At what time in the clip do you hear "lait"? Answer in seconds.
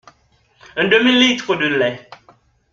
1.83-2.09